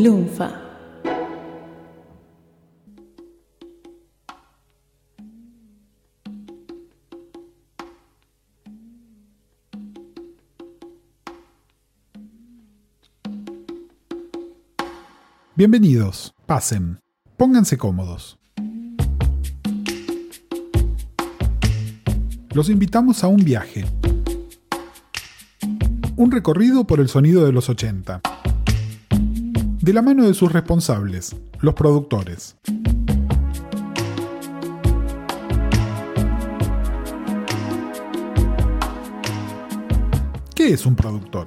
[0.00, 0.48] Lunfa.
[15.56, 17.00] Bienvenidos, pasen,
[17.36, 18.38] pónganse cómodos.
[22.54, 23.84] Los invitamos a un viaje.
[26.14, 28.20] Un recorrido por el sonido de los 80.
[29.88, 32.58] De la mano de sus responsables, los productores.
[40.54, 41.46] ¿Qué es un productor?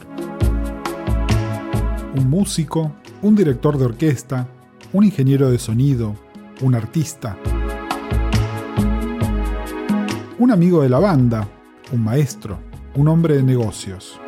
[2.15, 4.47] Un músico, un director de orquesta,
[4.91, 6.15] un ingeniero de sonido,
[6.61, 7.37] un artista,
[10.39, 11.47] un amigo de la banda,
[11.91, 12.57] un maestro,
[12.95, 14.19] un hombre de negocios.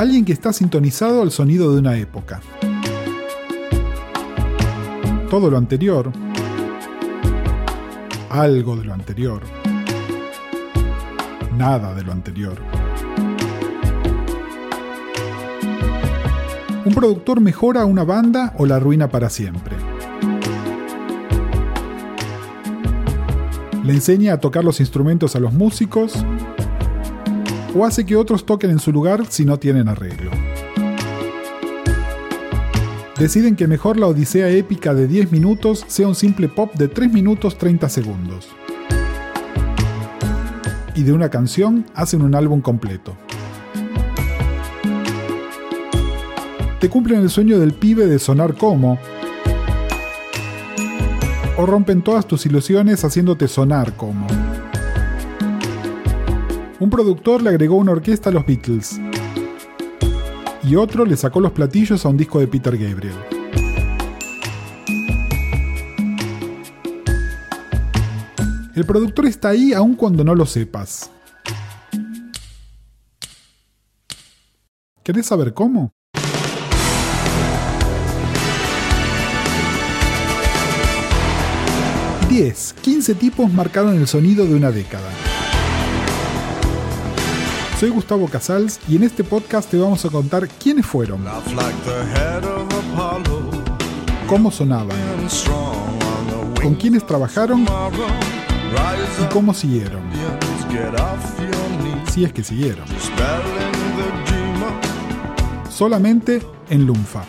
[0.00, 2.40] Alguien que está sintonizado al sonido de una época.
[5.28, 6.10] Todo lo anterior,
[8.30, 9.42] algo de lo anterior,
[11.54, 12.54] nada de lo anterior.
[16.86, 19.76] Un productor mejora una banda o la arruina para siempre.
[23.84, 26.24] Le enseña a tocar los instrumentos a los músicos
[27.74, 30.30] o hace que otros toquen en su lugar si no tienen arreglo.
[33.18, 37.12] Deciden que mejor la odisea épica de 10 minutos sea un simple pop de 3
[37.12, 38.48] minutos 30 segundos.
[40.94, 43.16] Y de una canción hacen un álbum completo.
[46.80, 48.98] te cumplen el sueño del pibe de sonar como,
[51.58, 54.26] o rompen todas tus ilusiones haciéndote sonar como.
[56.80, 58.98] Un productor le agregó una orquesta a los Beatles
[60.62, 63.14] y otro le sacó los platillos a un disco de Peter Gabriel.
[68.74, 71.10] El productor está ahí aun cuando no lo sepas.
[75.02, 75.92] ¿Querés saber cómo?
[82.30, 85.29] 10, 15 tipos marcaron el sonido de una década.
[87.80, 91.24] Soy Gustavo Casals y en este podcast te vamos a contar quiénes fueron,
[94.26, 94.98] cómo sonaban,
[96.62, 100.02] con quiénes trabajaron y cómo siguieron.
[102.12, 102.84] Si es que siguieron.
[105.70, 107.24] Solamente en Lunfa.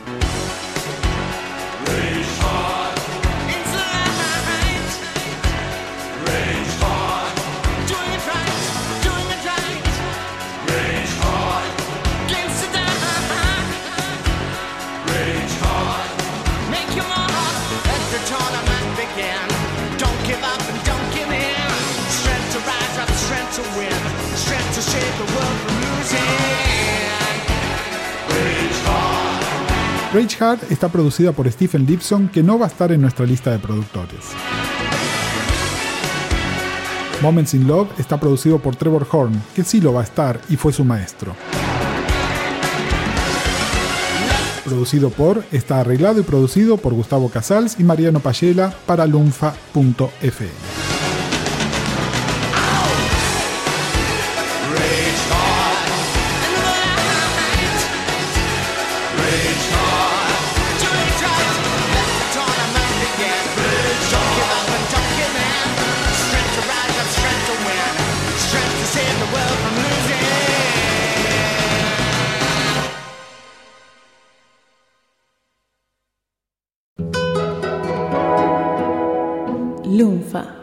[30.14, 33.50] Rage Hard está producida por Stephen Gibson, que no va a estar en nuestra lista
[33.52, 34.20] de productores.
[37.22, 40.58] Moments in Love está producido por Trevor Horn, que sí lo va a estar y
[40.58, 41.34] fue su maestro.
[44.66, 50.81] Producido por, está arreglado y producido por Gustavo Casals y Mariano Payela para lunfa.fm.
[79.92, 80.61] Lunfa.